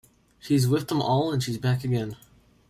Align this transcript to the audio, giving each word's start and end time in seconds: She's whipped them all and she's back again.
She's 0.39 0.67
whipped 0.67 0.87
them 0.87 0.99
all 0.99 1.31
and 1.31 1.43
she's 1.43 1.59
back 1.59 1.83
again. 1.83 2.17